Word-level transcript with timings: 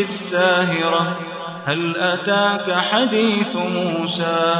بالساهرة 0.00 1.16
هل 1.66 1.96
أتاك 1.96 2.72
حديث 2.72 3.56
موسى؟ 3.56 4.54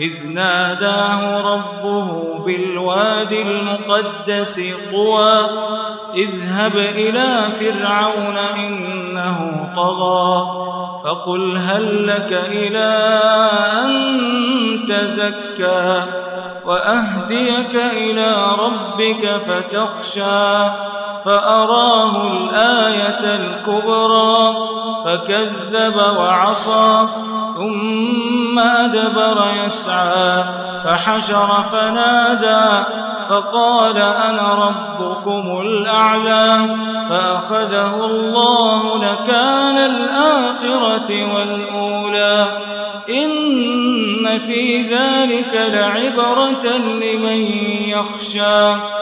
إذ 0.00 0.26
ناداه 0.26 1.40
ربه 1.54 2.38
بالواد 2.44 3.32
المقدس 3.32 4.74
طوى 4.92 5.38
اذهب 6.14 6.76
إلى 6.76 7.50
فرعون 7.50 8.36
إنه 8.36 9.68
طغى 9.76 10.46
فقل 11.04 11.56
هل 11.56 12.06
لك 12.06 12.32
إلى 12.32 13.20
أن 13.72 13.90
تزكى؟ 14.88 16.06
وأهديك 16.66 17.74
إلى 17.74 18.36
ربك 18.58 19.42
فتخشى 19.46 20.70
فأراه 21.24 22.26
الآية 22.26 23.36
الكبرى. 23.36 24.71
فكذب 25.04 26.16
وعصى 26.16 27.08
ثم 27.56 28.58
أدبر 28.58 29.46
يسعى 29.64 30.44
فحشر 30.84 31.64
فنادى 31.72 32.84
فقال 33.30 33.96
أنا 33.98 34.54
ربكم 34.54 35.60
الأعلى 35.60 36.76
فأخذه 37.10 38.04
الله 38.04 38.98
نكال 38.98 39.78
الآخرة 39.78 41.34
والأولى. 41.34 42.46
إن 43.08 44.38
في 44.38 44.82
ذلك 44.82 45.54
لعبرة 45.54 46.66
لمن 46.76 47.42
يخشى. 47.88 49.01